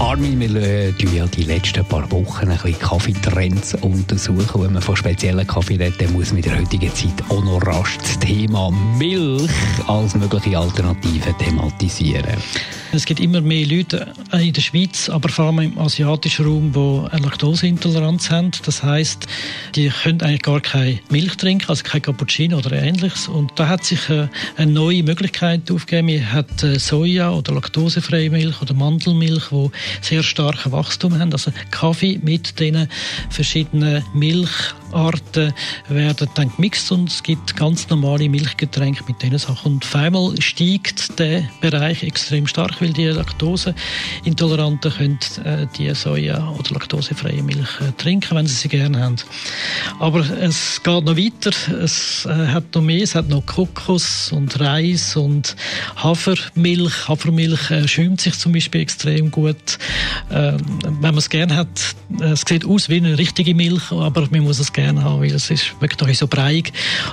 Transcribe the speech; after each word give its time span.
Armin, 0.00 0.38
wir 0.38 0.54
äh, 0.56 0.92
ja 1.16 1.26
die 1.26 1.42
letzten 1.42 1.84
paar 1.84 2.08
Wochen 2.12 2.48
ein 2.48 2.56
bisschen 2.56 2.78
Kaffeetrends 2.78 3.74
untersuchen. 3.74 4.62
Wenn 4.62 4.72
man 4.72 4.82
von 4.82 4.94
speziellen 4.94 5.44
Kaffee 5.44 5.74
redet, 5.74 6.00
dann 6.00 6.12
muss 6.12 6.30
in 6.30 6.42
der 6.42 6.56
heutigen 6.56 6.94
Zeit 6.94 7.12
auch 7.28 7.42
noch 7.42 7.60
rasch 7.66 7.98
das 7.98 8.18
Thema 8.20 8.70
Milch 8.96 9.50
als 9.88 10.14
mögliche 10.14 10.56
Alternative 10.56 11.34
thematisieren. 11.38 12.36
Es 12.90 13.04
gibt 13.04 13.20
immer 13.20 13.42
mehr 13.42 13.66
Leute 13.66 14.14
in 14.32 14.52
der 14.52 14.60
Schweiz, 14.62 15.10
aber 15.10 15.28
vor 15.28 15.46
allem 15.46 15.58
im 15.58 15.78
asiatischen 15.78 16.46
Raum, 16.46 16.72
die 16.72 17.14
eine 17.14 17.26
Laktoseintoleranz 17.26 18.30
haben. 18.30 18.50
Das 18.64 18.82
heißt, 18.82 19.26
die 19.74 19.90
können 19.90 20.22
eigentlich 20.22 20.42
gar 20.42 20.60
keine 20.60 20.98
Milch 21.10 21.36
trinken, 21.36 21.68
also 21.68 21.82
kein 21.84 22.00
Cappuccino 22.00 22.56
oder 22.56 22.72
ähnliches. 22.72 23.28
Und 23.28 23.52
da 23.56 23.68
hat 23.68 23.84
sich 23.84 24.08
äh, 24.08 24.28
eine 24.56 24.72
neue 24.72 25.02
Möglichkeit 25.02 25.70
aufgegeben. 25.70 26.06
Man 26.06 26.32
hat 26.32 26.62
äh, 26.62 26.78
Soja 26.78 27.30
oder 27.30 27.52
laktosefreie 27.52 28.30
Milch 28.30 28.62
oder 28.62 28.72
Mandelmilch, 28.72 29.48
die 29.50 29.70
sehr 30.00 30.22
starke 30.22 30.72
Wachstum 30.72 31.18
haben. 31.18 31.32
Also 31.32 31.52
Kaffee 31.70 32.18
mit 32.22 32.58
diesen 32.58 32.88
verschiedenen 33.28 34.02
Milcharten 34.92 35.52
werden 35.88 36.28
dann 36.34 36.50
gemixt 36.54 36.90
und 36.92 37.10
es 37.10 37.22
gibt 37.22 37.56
ganz 37.56 37.88
normale 37.88 38.28
Milchgetränke 38.28 39.04
mit 39.06 39.22
diesen 39.22 39.38
Sachen. 39.38 39.74
Und 39.74 39.84
auf 39.84 39.94
einmal 39.94 40.40
steigt 40.40 41.18
der 41.18 41.44
Bereich 41.60 42.02
extrem 42.02 42.46
stark, 42.46 42.80
weil 42.80 42.92
die 42.92 43.06
Laktoseintoleranten 43.06 44.92
können 44.92 45.18
äh, 45.44 45.66
die 45.76 45.94
Soja- 45.94 46.48
oder 46.58 46.74
laktosefreie 46.74 47.42
Milch 47.42 47.68
trinken, 47.96 48.36
wenn 48.36 48.46
sie 48.46 48.54
sie 48.54 48.68
gerne 48.68 49.02
haben. 49.02 49.16
Aber 49.98 50.20
es 50.20 50.82
geht 50.82 51.04
noch 51.04 51.16
weiter. 51.16 51.50
Es 51.82 52.26
hat 52.26 52.74
noch 52.74 52.82
mehr. 52.82 53.02
Es 53.02 53.14
hat 53.14 53.28
noch 53.28 53.44
Kokos 53.46 54.32
und 54.32 54.58
Reis 54.60 55.16
und 55.16 55.56
Hafermilch. 55.96 57.08
Hafermilch 57.08 57.70
äh, 57.70 57.88
schäumt 57.88 58.20
sich 58.20 58.38
zum 58.38 58.52
Beispiel 58.52 58.80
extrem 58.80 59.30
gut. 59.30 59.78
Ähm, 60.30 60.58
wenn 60.82 61.00
man 61.00 61.18
es 61.18 61.28
gerne 61.28 61.56
hat, 61.56 61.94
äh, 62.20 62.32
es 62.32 62.42
sieht 62.46 62.64
aus 62.64 62.88
wie 62.88 62.96
eine 62.96 63.18
richtige 63.18 63.54
Milch, 63.54 63.90
aber 63.90 64.28
man 64.30 64.40
muss 64.40 64.58
es 64.58 64.72
gerne 64.78 65.02
haben, 65.02 65.20
weil 65.20 65.34
es 65.34 65.50
ist 65.50 65.74
wirklich 65.80 66.00
noch 66.00 66.14
so 66.14 66.28
breiig. 66.28 66.72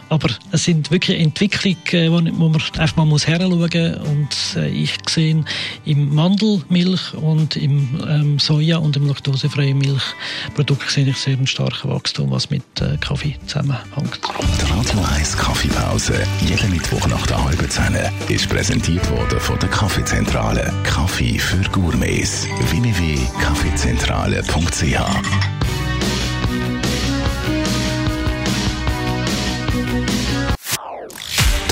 Aber 0.09 0.29
es 0.51 0.65
sind 0.65 0.91
wirklich 0.91 1.19
Entwicklungen, 1.19 1.77
äh, 1.93 2.11
wo, 2.11 2.21
man 2.21 2.61
einfach 2.77 2.97
mal 2.97 3.05
muss 3.05 3.25
heranschauen 3.27 3.95
und 3.95 4.29
äh, 4.55 4.69
ich 4.69 4.93
sehe 5.09 5.43
im 5.85 6.13
Mandelmilch 6.13 7.15
und 7.15 7.55
im 7.55 8.03
ähm, 8.07 8.37
Soja 8.39 8.77
und 8.77 8.95
im 8.97 9.07
laktosefreien 9.07 9.77
Milchprodukt 9.77 10.89
sehe 10.89 11.07
ich 11.07 11.17
sehr 11.17 11.37
ein 11.37 11.47
starkes 11.47 11.85
Wachstum, 11.85 12.31
was 12.31 12.49
mit 12.49 12.63
äh, 12.81 12.97
Kaffee 12.97 13.37
zusammenhängt. 13.47 14.19
Radio 14.69 14.99
1 15.15 15.37
Kaffeepause, 15.37 16.15
jeden 16.41 16.71
Mittwoch 16.71 17.07
nach 17.07 17.25
der 17.27 17.41
halben 17.43 17.69
Zehn, 17.69 17.95
ist 18.29 18.49
präsentiert 18.49 19.09
worden 19.09 19.39
von 19.39 19.57
der 19.59 19.69
Kaffeezentrale. 19.69 20.73
Kaffee 20.83 21.39
für 21.39 21.63
Gourmets. 21.71 22.45
www.kaffeezentrale.ch 22.69 25.54